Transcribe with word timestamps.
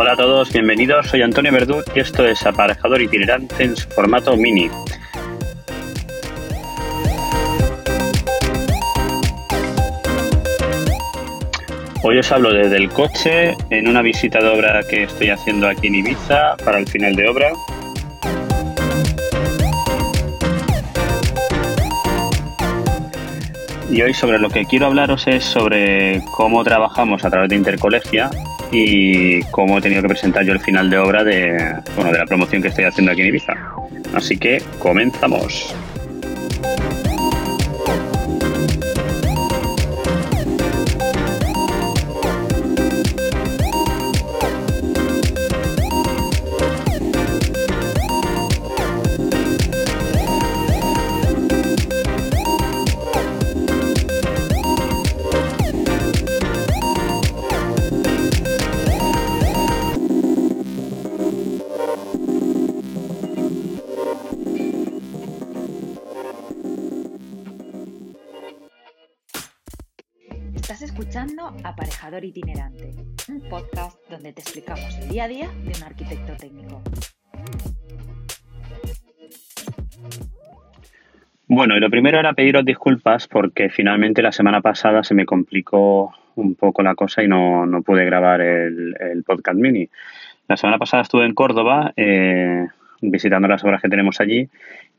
Hola 0.00 0.12
a 0.12 0.16
todos, 0.16 0.52
bienvenidos. 0.52 1.08
Soy 1.08 1.22
Antonio 1.22 1.50
Verdú 1.50 1.82
y 1.92 1.98
esto 1.98 2.24
es 2.24 2.46
Aparejador 2.46 3.02
Itinerante 3.02 3.64
en 3.64 3.76
su 3.76 3.88
formato 3.88 4.36
mini. 4.36 4.70
Hoy 12.04 12.16
os 12.16 12.30
hablo 12.30 12.52
desde 12.52 12.76
el 12.76 12.90
coche 12.90 13.56
en 13.70 13.88
una 13.88 14.00
visita 14.00 14.38
de 14.38 14.48
obra 14.50 14.84
que 14.88 15.02
estoy 15.02 15.30
haciendo 15.30 15.66
aquí 15.66 15.88
en 15.88 15.96
Ibiza 15.96 16.56
para 16.64 16.78
el 16.78 16.86
final 16.86 17.16
de 17.16 17.28
obra. 17.28 17.50
Y 23.90 24.00
hoy 24.00 24.14
sobre 24.14 24.38
lo 24.38 24.48
que 24.48 24.64
quiero 24.64 24.86
hablaros 24.86 25.26
es 25.26 25.42
sobre 25.42 26.22
cómo 26.36 26.62
trabajamos 26.62 27.24
a 27.24 27.30
través 27.30 27.48
de 27.48 27.56
Intercolegia 27.56 28.30
y 28.70 29.42
cómo 29.44 29.78
he 29.78 29.80
tenido 29.80 30.02
que 30.02 30.08
presentar 30.08 30.44
yo 30.44 30.52
el 30.52 30.60
final 30.60 30.90
de 30.90 30.98
obra 30.98 31.24
de, 31.24 31.76
bueno, 31.96 32.12
de 32.12 32.18
la 32.18 32.26
promoción 32.26 32.62
que 32.62 32.68
estoy 32.68 32.84
haciendo 32.84 33.12
aquí 33.12 33.22
en 33.22 33.28
Ibiza. 33.28 33.54
Así 34.14 34.36
que 34.36 34.62
comenzamos. 34.78 35.74
Aparejador 71.64 72.24
Itinerante, 72.24 72.94
un 73.28 73.40
podcast 73.48 73.98
donde 74.10 74.32
te 74.32 74.40
explicamos 74.40 74.98
el 74.98 75.08
día 75.08 75.24
a 75.24 75.28
día 75.28 75.48
de 75.64 75.72
un 75.76 75.82
arquitecto 75.84 76.36
técnico. 76.36 76.82
Bueno, 81.46 81.76
y 81.76 81.80
lo 81.80 81.88
primero 81.90 82.18
era 82.18 82.34
pediros 82.34 82.64
disculpas 82.64 83.26
porque 83.26 83.70
finalmente 83.70 84.20
la 84.20 84.32
semana 84.32 84.60
pasada 84.60 85.02
se 85.02 85.14
me 85.14 85.24
complicó 85.24 86.14
un 86.36 86.54
poco 86.54 86.82
la 86.82 86.94
cosa 86.94 87.22
y 87.22 87.28
no, 87.28 87.66
no 87.66 87.82
pude 87.82 88.04
grabar 88.04 88.40
el, 88.40 88.94
el, 89.00 89.24
podcast 89.24 89.58
mini. 89.58 89.88
La 90.46 90.56
semana 90.56 90.78
pasada 90.78 91.02
estuve 91.02 91.24
en 91.24 91.34
Córdoba 91.34 91.92
eh, 91.96 92.66
visitando 93.00 93.48
las 93.48 93.64
obras 93.64 93.80
que 93.80 93.88
tenemos 93.88 94.20
allí 94.20 94.48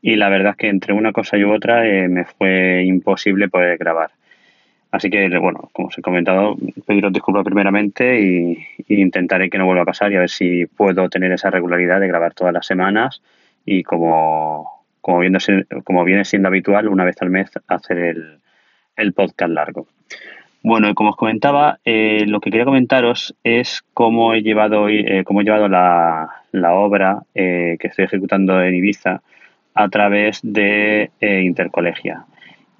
y 0.02 0.16
la 0.16 0.28
verdad 0.28 0.50
es 0.52 0.56
que 0.56 0.68
entre 0.68 0.92
una 0.92 1.12
cosa 1.12 1.36
y 1.36 1.44
otra 1.44 1.86
eh, 1.86 2.08
me 2.08 2.24
fue 2.24 2.82
imposible 2.84 3.48
poder 3.48 3.78
grabar. 3.78 4.10
Así 4.92 5.08
que, 5.08 5.28
bueno, 5.38 5.70
como 5.72 5.88
os 5.88 5.98
he 5.98 6.02
comentado, 6.02 6.56
pediros 6.86 7.12
disculpas 7.12 7.44
primeramente 7.44 8.20
y, 8.20 8.58
intentaré 8.88 9.48
que 9.48 9.58
no 9.58 9.66
vuelva 9.66 9.82
a 9.82 9.86
pasar 9.86 10.10
y 10.10 10.16
a 10.16 10.20
ver 10.20 10.30
si 10.30 10.66
puedo 10.66 11.08
tener 11.08 11.30
esa 11.32 11.50
regularidad 11.50 12.00
de 12.00 12.08
grabar 12.08 12.34
todas 12.34 12.52
las 12.52 12.66
semanas 12.66 13.22
y 13.64 13.84
como, 13.84 14.84
como, 15.00 15.20
viene, 15.20 15.38
como 15.84 16.04
viene 16.04 16.24
siendo 16.24 16.48
habitual, 16.48 16.88
una 16.88 17.04
vez 17.04 17.16
al 17.22 17.30
mes 17.30 17.50
hacer 17.68 17.98
el, 17.98 18.38
el 18.96 19.12
podcast 19.12 19.52
largo. 19.52 19.86
Bueno, 20.62 20.94
como 20.94 21.10
os 21.10 21.16
comentaba, 21.16 21.78
eh, 21.86 22.24
lo 22.26 22.40
que 22.40 22.50
quería 22.50 22.66
comentaros 22.66 23.34
es 23.44 23.82
cómo 23.94 24.34
he 24.34 24.42
llevado, 24.42 24.90
eh, 24.90 25.22
cómo 25.24 25.40
he 25.40 25.44
llevado 25.44 25.68
la, 25.68 26.42
la 26.52 26.74
obra 26.74 27.22
eh, 27.34 27.78
que 27.80 27.88
estoy 27.88 28.04
ejecutando 28.04 28.60
en 28.62 28.74
Ibiza 28.74 29.22
a 29.72 29.88
través 29.88 30.40
de 30.42 31.10
Intercolegia. 31.20 32.26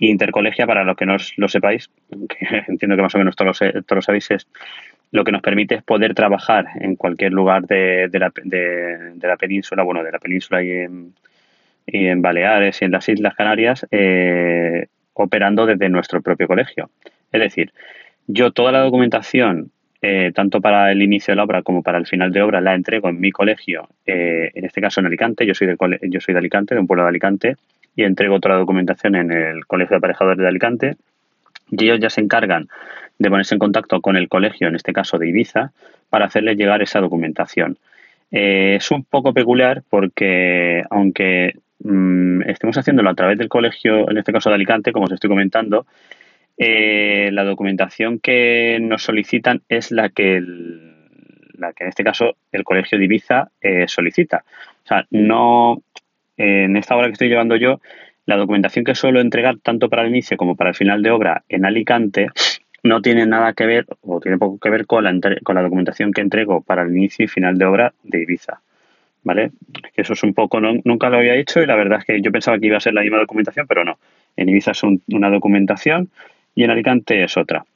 Intercolegia, 0.09 0.67
para 0.67 0.85
los 0.85 0.97
que 0.97 1.07
no 1.07 1.17
lo 1.37 1.49
sepáis, 1.49 1.91
que 2.29 2.65
entiendo 2.69 2.97
que 2.97 3.03
más 3.03 3.15
o 3.15 3.19
menos 3.19 3.37
todos 3.37 3.61
lo, 3.61 3.83
todos 3.83 3.97
lo 3.97 4.03
sabéis, 4.03 4.31
es 4.31 4.47
lo 5.13 5.25
que 5.25 5.33
nos 5.33 5.43
permite 5.43 5.75
es 5.75 5.83
poder 5.83 6.15
trabajar 6.15 6.67
en 6.81 6.97
cualquier 6.97 7.33
lugar 7.33 7.67
de, 7.67 8.09
la, 8.13 8.33
de, 8.45 9.13
de 9.15 9.29
la, 9.29 9.37
península, 9.37 9.83
bueno, 9.83 10.05
de 10.05 10.13
la 10.13 10.19
península 10.19 10.63
y 10.63 10.71
en, 11.87 12.23
Baleares 12.23 12.81
y 12.81 12.85
en 12.85 12.93
las 12.93 13.09
Islas 13.09 13.35
Canarias, 13.35 13.87
eh, 13.91 14.87
operando 15.15 15.67
desde 15.67 15.89
nuestro 15.89 16.23
propio 16.23 16.47
colegio. 16.47 16.91
Es 17.33 17.41
decir, 17.41 17.73
yo 18.27 18.53
toda 18.53 18.71
la 18.71 18.81
documentación, 18.81 19.73
eh, 20.03 20.31
tanto 20.35 20.61
para 20.61 20.93
el 20.93 21.03
inicio 21.03 21.33
de 21.33 21.37
la 21.37 21.45
obra 21.45 21.63
como 21.63 21.83
para 21.83 21.99
el 21.99 22.07
final 22.07 22.33
de 22.33 22.43
obra, 22.43 22.61
la 22.61 22.75
entrego 22.75 23.09
en 23.09 23.19
mi 23.19 23.33
colegio, 23.33 23.89
eh, 24.07 24.53
en 24.55 24.65
este 24.65 24.81
caso 24.81 25.01
en 25.01 25.07
Alicante, 25.07 25.45
yo 25.45 25.55
soy, 25.55 25.67
de, 25.67 25.77
yo 26.03 26.21
soy 26.21 26.35
de 26.35 26.39
Alicante, 26.39 26.75
de 26.75 26.81
un 26.81 26.87
pueblo 26.87 27.03
de 27.03 27.09
Alicante, 27.09 27.57
y 28.01 28.05
entrego 28.05 28.41
toda 28.41 28.55
la 28.55 28.61
documentación 28.61 29.15
en 29.15 29.31
el 29.31 29.67
Colegio 29.67 29.95
de 29.95 29.99
Aparejadores 29.99 30.39
de 30.39 30.49
Alicante, 30.49 30.97
y 31.71 31.85
ellos 31.85 32.01
ya 32.01 32.11
se 32.11 32.21
encargan 32.21 32.69
de 33.19 33.29
ponerse 33.29 33.55
en 33.55 33.59
contacto 33.59 34.01
con 34.01 34.17
el 34.17 34.29
colegio, 34.29 34.69
en 34.69 34.75
este 34.75 34.93
caso 34.93 35.19
de 35.19 35.29
Ibiza, 35.29 35.73
para 36.09 36.25
hacerles 36.25 36.57
llegar 36.57 36.83
esa 36.83 37.01
documentación. 37.01 37.79
Eh, 38.33 38.77
es 38.77 38.91
un 38.91 39.05
poco 39.05 39.35
peculiar 39.35 39.83
porque, 39.89 40.83
aunque 40.91 41.55
mmm, 41.81 42.43
estemos 42.43 42.79
haciéndolo 42.79 43.11
a 43.11 43.15
través 43.15 43.39
del 43.39 43.49
colegio, 43.49 44.11
en 44.11 44.19
este 44.19 44.33
caso 44.33 44.49
de 44.49 44.55
Alicante, 44.55 44.93
como 44.93 45.05
os 45.05 45.13
estoy 45.13 45.29
comentando, 45.29 45.87
eh, 46.57 47.31
la 47.33 47.45
documentación 47.45 48.19
que 48.19 48.79
nos 48.81 49.03
solicitan 49.03 49.63
es 49.69 49.91
la 49.91 50.09
que, 50.09 50.43
la 51.59 51.73
que 51.73 51.85
en 51.85 51.89
este 51.89 52.05
caso 52.05 52.37
el 52.53 52.65
colegio 52.65 52.99
de 52.99 53.05
Ibiza 53.05 53.51
eh, 53.61 53.85
solicita. 53.87 54.45
O 54.85 54.87
sea, 54.87 55.07
no 55.11 55.83
en 56.41 56.77
esta 56.77 56.97
obra 56.97 57.09
que 57.09 57.13
estoy 57.13 57.29
llevando 57.29 57.57
yo, 57.57 57.81
la 58.25 58.39
documentación 58.39 58.85
que 58.85 58.95
suelo 58.95 59.21
entregar 59.21 59.59
tanto 59.59 59.91
para 59.91 60.03
el 60.03 60.09
inicio 60.09 60.39
como 60.39 60.57
para 60.57 60.71
el 60.71 60.77
final 60.77 61.03
de 61.03 61.11
obra 61.11 61.45
en 61.51 61.67
Alicante 61.67 62.29
no 62.83 63.03
tiene 63.03 63.27
nada 63.27 63.53
que 63.53 63.67
ver 63.67 63.85
o 64.01 64.21
tiene 64.21 64.39
poco 64.39 64.59
que 64.59 64.71
ver 64.71 64.87
con 64.87 65.05
la, 65.05 65.13
con 65.43 65.55
la 65.55 65.63
documentación 65.63 66.13
que 66.13 66.23
entrego 66.23 66.63
para 66.63 66.83
el 66.83 66.97
inicio 66.97 67.27
y 67.27 67.29
final 67.29 67.59
de 67.59 67.67
obra 67.67 67.93
de 68.03 68.23
Ibiza. 68.23 68.61
¿Vale? 69.23 69.51
Eso 69.95 70.15
es 70.15 70.23
un 70.23 70.33
poco, 70.33 70.61
nunca 70.61 71.11
lo 71.11 71.19
había 71.19 71.35
hecho 71.35 71.61
y 71.61 71.67
la 71.67 71.77
verdad 71.77 71.99
es 71.99 72.07
que 72.07 72.23
yo 72.23 72.33
pensaba 72.33 72.59
que 72.59 72.69
iba 72.69 72.79
a 72.79 72.81
ser 72.81 72.95
la 72.95 73.03
misma 73.03 73.19
documentación, 73.19 73.67
pero 73.67 73.85
no. 73.85 73.99
En 74.35 74.49
Ibiza 74.49 74.71
es 74.71 74.83
un, 74.83 75.03
una 75.09 75.29
documentación 75.29 76.09
y 76.55 76.65
en 76.65 76.71
Alicante 76.71 77.23
es 77.23 77.37
otra. 77.37 77.67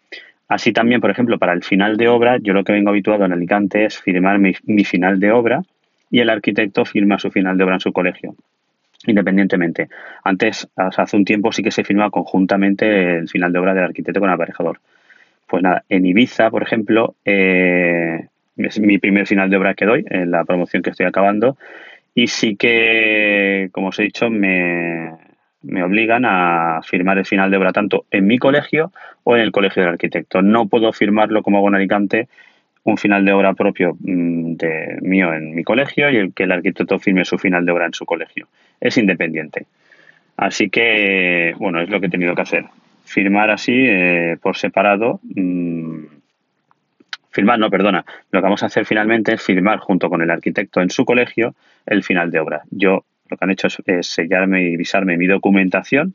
Así 0.48 0.72
también, 0.72 1.02
por 1.02 1.10
ejemplo, 1.10 1.38
para 1.38 1.52
el 1.52 1.62
final 1.62 1.98
de 1.98 2.08
obra, 2.08 2.38
yo 2.40 2.54
lo 2.54 2.64
que 2.64 2.72
vengo 2.72 2.88
habituado 2.88 3.26
en 3.26 3.32
Alicante 3.32 3.84
es 3.84 4.00
firmar 4.00 4.38
mi 4.38 4.84
final 4.84 5.20
de 5.20 5.32
obra 5.32 5.60
y 6.10 6.20
el 6.20 6.30
arquitecto 6.30 6.86
firma 6.86 7.18
su 7.18 7.30
final 7.30 7.58
de 7.58 7.64
obra 7.64 7.74
en 7.74 7.80
su 7.80 7.92
colegio 7.92 8.36
independientemente. 9.06 9.88
Antes, 10.22 10.68
hace 10.76 11.16
un 11.16 11.24
tiempo 11.24 11.52
sí 11.52 11.62
que 11.62 11.70
se 11.70 11.84
firma 11.84 12.10
conjuntamente 12.10 13.18
el 13.18 13.28
final 13.28 13.52
de 13.52 13.58
obra 13.58 13.74
del 13.74 13.84
arquitecto 13.84 14.20
con 14.20 14.28
el 14.28 14.34
aparejador. 14.34 14.80
Pues 15.46 15.62
nada, 15.62 15.84
en 15.88 16.06
Ibiza, 16.06 16.50
por 16.50 16.62
ejemplo, 16.62 17.14
eh, 17.24 18.28
es 18.56 18.80
mi 18.80 18.98
primer 18.98 19.26
final 19.26 19.50
de 19.50 19.56
obra 19.56 19.74
que 19.74 19.86
doy, 19.86 20.04
en 20.08 20.30
la 20.30 20.44
promoción 20.44 20.82
que 20.82 20.90
estoy 20.90 21.06
acabando, 21.06 21.56
y 22.14 22.28
sí 22.28 22.56
que, 22.56 23.68
como 23.72 23.88
os 23.88 23.98
he 23.98 24.04
dicho, 24.04 24.30
me, 24.30 25.10
me 25.62 25.82
obligan 25.82 26.24
a 26.24 26.80
firmar 26.82 27.18
el 27.18 27.26
final 27.26 27.50
de 27.50 27.56
obra 27.56 27.72
tanto 27.72 28.06
en 28.10 28.26
mi 28.26 28.38
colegio 28.38 28.92
o 29.24 29.36
en 29.36 29.42
el 29.42 29.52
colegio 29.52 29.82
del 29.82 29.92
arquitecto. 29.92 30.42
No 30.42 30.68
puedo 30.68 30.92
firmarlo 30.92 31.42
como 31.42 31.58
hago 31.58 31.68
en 31.68 31.74
Alicante, 31.76 32.28
un 32.84 32.98
final 32.98 33.24
de 33.24 33.32
obra 33.32 33.54
propio 33.54 33.96
de 33.98 34.98
mío 35.00 35.32
en 35.32 35.54
mi 35.54 35.64
colegio 35.64 36.10
y 36.10 36.16
el 36.16 36.34
que 36.34 36.44
el 36.44 36.52
arquitecto 36.52 36.98
firme 36.98 37.24
su 37.24 37.38
final 37.38 37.64
de 37.64 37.72
obra 37.72 37.86
en 37.86 37.94
su 37.94 38.04
colegio. 38.04 38.46
Es 38.80 38.98
independiente. 38.98 39.66
Así 40.36 40.68
que, 40.68 41.54
bueno, 41.58 41.80
es 41.80 41.88
lo 41.88 42.00
que 42.00 42.06
he 42.06 42.10
tenido 42.10 42.34
que 42.34 42.42
hacer. 42.42 42.64
Firmar 43.04 43.50
así 43.50 43.72
eh, 43.74 44.36
por 44.40 44.56
separado. 44.56 45.20
Mmm, 45.22 46.04
firmar, 47.30 47.58
no, 47.58 47.70
perdona. 47.70 48.04
Lo 48.30 48.40
que 48.40 48.44
vamos 48.44 48.62
a 48.62 48.66
hacer 48.66 48.84
finalmente 48.84 49.32
es 49.34 49.42
firmar 49.42 49.78
junto 49.78 50.10
con 50.10 50.20
el 50.20 50.30
arquitecto 50.30 50.82
en 50.82 50.90
su 50.90 51.04
colegio 51.04 51.54
el 51.86 52.02
final 52.02 52.30
de 52.30 52.40
obra. 52.40 52.62
Yo 52.70 53.04
lo 53.30 53.36
que 53.36 53.44
han 53.44 53.50
hecho 53.50 53.68
es, 53.68 53.82
es 53.86 54.06
sellarme 54.08 54.62
y 54.62 54.76
visarme 54.76 55.16
mi 55.16 55.26
documentación 55.26 56.14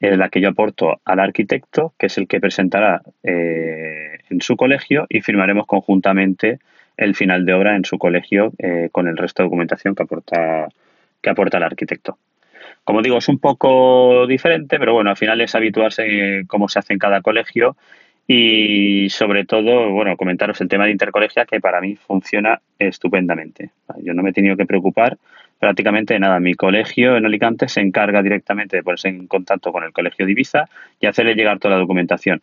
en 0.00 0.18
la 0.18 0.28
que 0.28 0.40
yo 0.40 0.50
aporto 0.50 1.00
al 1.04 1.20
arquitecto, 1.20 1.94
que 1.98 2.06
es 2.06 2.18
el 2.18 2.28
que 2.28 2.40
presentará 2.40 3.00
eh, 3.22 4.03
en 4.30 4.40
su 4.40 4.56
colegio 4.56 5.06
y 5.08 5.20
firmaremos 5.20 5.66
conjuntamente 5.66 6.58
el 6.96 7.14
final 7.14 7.44
de 7.44 7.54
obra 7.54 7.76
en 7.76 7.84
su 7.84 7.98
colegio 7.98 8.52
eh, 8.58 8.88
con 8.92 9.08
el 9.08 9.16
resto 9.16 9.42
de 9.42 9.46
documentación 9.46 9.94
que 9.94 10.02
aporta, 10.02 10.68
que 11.20 11.30
aporta 11.30 11.58
el 11.58 11.64
arquitecto. 11.64 12.18
Como 12.84 13.02
digo, 13.02 13.18
es 13.18 13.28
un 13.28 13.38
poco 13.38 14.26
diferente, 14.26 14.78
pero 14.78 14.92
bueno, 14.92 15.10
al 15.10 15.16
final 15.16 15.40
es 15.40 15.54
habituarse 15.54 16.44
cómo 16.46 16.68
se 16.68 16.78
hace 16.78 16.92
en 16.92 16.98
cada 16.98 17.22
colegio 17.22 17.76
y 18.26 19.08
sobre 19.10 19.44
todo, 19.44 19.90
bueno, 19.90 20.16
comentaros 20.16 20.60
el 20.60 20.68
tema 20.68 20.84
de 20.84 20.92
intercolegia 20.92 21.44
que 21.44 21.60
para 21.60 21.80
mí 21.80 21.96
funciona 21.96 22.60
estupendamente. 22.78 23.70
Yo 24.02 24.14
no 24.14 24.22
me 24.22 24.30
he 24.30 24.32
tenido 24.32 24.56
que 24.56 24.66
preocupar 24.66 25.18
prácticamente 25.58 26.18
nada. 26.18 26.40
Mi 26.40 26.54
colegio 26.54 27.16
en 27.16 27.26
Alicante 27.26 27.68
se 27.68 27.80
encarga 27.80 28.22
directamente 28.22 28.76
de 28.76 28.82
ponerse 28.82 29.08
en 29.08 29.26
contacto 29.26 29.72
con 29.72 29.84
el 29.84 29.92
colegio 29.92 30.26
de 30.26 30.32
Ibiza 30.32 30.68
y 31.00 31.06
hacerle 31.06 31.34
llegar 31.34 31.58
toda 31.58 31.74
la 31.74 31.80
documentación. 31.80 32.40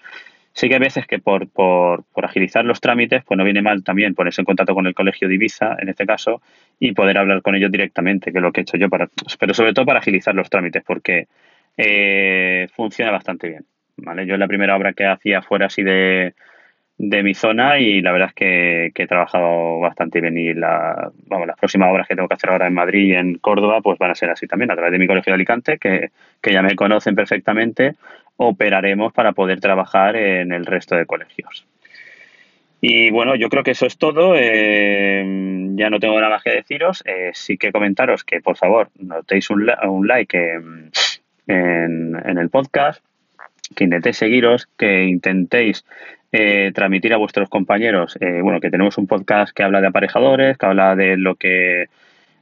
Sí 0.53 0.67
que 0.67 0.75
hay 0.75 0.79
veces 0.79 1.07
que 1.07 1.19
por, 1.19 1.49
por, 1.49 2.03
por, 2.13 2.25
agilizar 2.25 2.65
los 2.65 2.81
trámites, 2.81 3.23
pues 3.23 3.37
no 3.37 3.43
viene 3.43 3.61
mal 3.61 3.83
también 3.83 4.13
ponerse 4.13 4.41
en 4.41 4.45
contacto 4.45 4.73
con 4.73 4.85
el 4.85 4.93
colegio 4.93 5.27
de 5.27 5.35
Ibiza, 5.35 5.77
en 5.79 5.89
este 5.89 6.05
caso, 6.05 6.41
y 6.79 6.91
poder 6.93 7.17
hablar 7.17 7.41
con 7.41 7.55
ellos 7.55 7.71
directamente, 7.71 8.31
que 8.31 8.39
es 8.39 8.41
lo 8.41 8.51
que 8.51 8.61
he 8.61 8.63
hecho 8.63 8.77
yo, 8.77 8.89
para, 8.89 9.09
pero 9.39 9.53
sobre 9.53 9.73
todo 9.73 9.85
para 9.85 9.99
agilizar 9.99 10.35
los 10.35 10.49
trámites, 10.49 10.83
porque 10.85 11.27
eh, 11.77 12.67
funciona 12.73 13.11
bastante 13.11 13.47
bien. 13.49 13.65
¿vale? 13.97 14.25
Yo 14.25 14.33
es 14.33 14.39
la 14.39 14.47
primera 14.47 14.75
obra 14.75 14.93
que 14.93 15.05
hacía 15.05 15.41
fuera 15.41 15.67
así 15.67 15.83
de, 15.83 16.33
de 16.97 17.23
mi 17.23 17.33
zona 17.33 17.79
y 17.79 17.99
la 18.01 18.11
verdad 18.11 18.29
es 18.29 18.35
que, 18.35 18.91
he 18.95 19.07
trabajado 19.07 19.79
bastante 19.79 20.21
bien 20.21 20.37
y 20.37 20.53
la, 20.53 21.11
vamos, 21.25 21.47
las 21.47 21.57
próximas 21.57 21.91
obras 21.91 22.07
que 22.07 22.15
tengo 22.15 22.27
que 22.27 22.35
hacer 22.35 22.51
ahora 22.51 22.67
en 22.67 22.75
Madrid 22.75 23.07
y 23.07 23.13
en 23.13 23.39
Córdoba 23.39 23.81
pues 23.81 23.97
van 23.97 24.11
a 24.11 24.15
ser 24.15 24.29
así 24.29 24.45
también 24.45 24.69
a 24.69 24.75
través 24.75 24.91
de 24.91 24.99
mi 24.99 25.07
colegio 25.07 25.31
de 25.31 25.35
Alicante 25.35 25.79
que, 25.79 26.11
que 26.39 26.53
ya 26.53 26.61
me 26.61 26.75
conocen 26.75 27.15
perfectamente 27.15 27.95
operaremos 28.43 29.13
para 29.13 29.33
poder 29.33 29.59
trabajar 29.59 30.15
en 30.15 30.51
el 30.51 30.65
resto 30.65 30.95
de 30.95 31.05
colegios. 31.05 31.65
Y 32.81 33.11
bueno, 33.11 33.35
yo 33.35 33.49
creo 33.49 33.63
que 33.63 33.71
eso 33.71 33.85
es 33.85 33.97
todo. 33.97 34.33
Eh, 34.35 35.23
ya 35.75 35.89
no 35.89 35.99
tengo 35.99 36.15
nada 36.15 36.31
más 36.31 36.43
que 36.43 36.51
deciros. 36.51 37.03
Eh, 37.05 37.29
sí 37.33 37.57
que 37.57 37.71
comentaros 37.71 38.23
que 38.23 38.41
por 38.41 38.57
favor 38.57 38.89
notéis 38.97 39.49
un, 39.51 39.69
un 39.83 40.07
like 40.07 40.53
en, 40.55 40.91
en 41.47 42.37
el 42.37 42.49
podcast, 42.49 43.03
que 43.75 43.83
intentéis 43.83 44.17
seguiros, 44.17 44.67
que 44.77 45.03
intentéis 45.03 45.85
eh, 46.31 46.71
transmitir 46.73 47.13
a 47.13 47.17
vuestros 47.17 47.49
compañeros, 47.49 48.17
eh, 48.21 48.39
bueno, 48.41 48.61
que 48.61 48.69
tenemos 48.69 48.97
un 48.97 49.05
podcast 49.05 49.53
que 49.53 49.63
habla 49.63 49.81
de 49.81 49.87
aparejadores, 49.87 50.57
que 50.57 50.65
habla 50.65 50.95
de 50.95 51.17
lo 51.17 51.35
que 51.35 51.87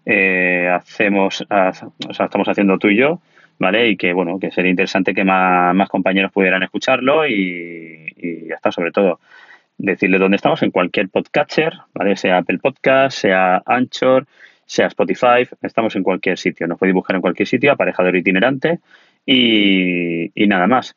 eh, 0.06 0.70
hacemos, 0.72 1.42
o 1.42 2.14
sea, 2.14 2.26
estamos 2.26 2.48
haciendo 2.48 2.78
tú 2.78 2.90
y 2.90 2.98
yo, 2.98 3.20
¿vale? 3.60 3.90
Y 3.90 3.98
que, 3.98 4.14
bueno, 4.14 4.40
que 4.40 4.52
sería 4.52 4.72
interesante 4.72 5.14
que 5.14 5.24
más, 5.24 5.90
compañeros 5.90 6.32
pudieran 6.32 6.64
escucharlo 6.64 7.28
y, 7.28 8.14
y, 8.18 8.48
ya 8.48 8.56
está, 8.56 8.72
sobre 8.72 8.92
todo, 8.92 9.20
decirles 9.78 10.20
dónde 10.20 10.38
estamos 10.38 10.64
en 10.64 10.72
cualquier 10.72 11.10
podcatcher, 11.10 11.74
¿vale? 11.94 12.16
Sea 12.16 12.38
Apple 12.38 12.60
Podcast, 12.60 13.20
sea 13.20 13.62
Anchor, 13.66 14.26
sea 14.66 14.88
Spotify, 14.88 15.48
estamos 15.62 15.96
en 15.96 16.04
cualquier 16.04 16.38
sitio, 16.38 16.68
nos 16.68 16.78
podéis 16.78 16.96
buscar 16.96 17.16
en 17.16 17.22
cualquier 17.22 17.48
sitio, 17.48 17.72
aparejador 17.72 18.16
itinerante 18.16 18.80
y, 19.26 20.32
y 20.34 20.48
nada 20.48 20.68
más. 20.68 20.96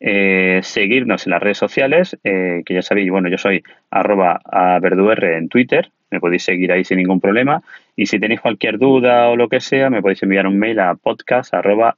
Eh, 0.00 0.60
seguirnos 0.62 1.26
en 1.26 1.30
las 1.30 1.42
redes 1.42 1.56
sociales, 1.56 2.18
eh, 2.24 2.62
que 2.66 2.74
ya 2.74 2.82
sabéis, 2.82 3.10
bueno, 3.10 3.30
yo 3.30 3.38
soy 3.38 3.62
arroba 3.90 4.38
a 4.44 4.78
en 4.82 5.48
Twitter, 5.48 5.90
me 6.14 6.20
podéis 6.20 6.44
seguir 6.44 6.72
ahí 6.72 6.84
sin 6.84 6.98
ningún 6.98 7.20
problema. 7.20 7.62
Y 7.96 8.06
si 8.06 8.18
tenéis 8.18 8.40
cualquier 8.40 8.78
duda 8.78 9.28
o 9.28 9.36
lo 9.36 9.48
que 9.48 9.60
sea, 9.60 9.90
me 9.90 10.00
podéis 10.00 10.22
enviar 10.22 10.46
un 10.46 10.58
mail 10.58 10.78
a 10.78 10.94
podcast 10.94 11.52
arroba 11.52 11.96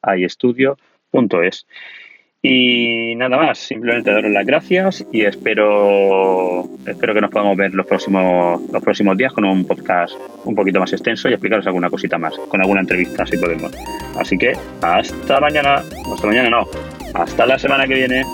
Y 2.43 3.15
nada 3.17 3.37
más, 3.37 3.59
simplemente 3.59 4.11
daros 4.11 4.31
las 4.31 4.47
gracias 4.47 5.07
y 5.13 5.23
espero, 5.23 6.65
espero 6.87 7.13
que 7.13 7.21
nos 7.21 7.31
podamos 7.31 7.57
ver 7.57 7.75
los 7.75 7.87
próximos, 7.87 8.61
los 8.73 8.83
próximos 8.83 9.17
días 9.17 9.33
con 9.33 9.45
un 9.45 9.67
podcast 9.67 10.15
un 10.45 10.55
poquito 10.55 10.81
más 10.81 10.93
extenso 10.93 11.29
y 11.29 11.33
explicaros 11.33 11.67
alguna 11.67 11.91
cosita 11.91 12.19
más, 12.19 12.37
con 12.49 12.61
alguna 12.61 12.81
entrevista 12.81 13.27
si 13.27 13.37
podemos. 13.37 13.73
Así 14.19 14.39
que 14.39 14.53
hasta 14.81 15.41
mañana, 15.41 15.83
hasta 16.13 16.27
mañana 16.27 16.51
no, 16.51 16.67
hasta 17.15 17.47
la 17.47 17.59
semana 17.59 17.87
que 17.87 17.95
viene. 17.95 18.25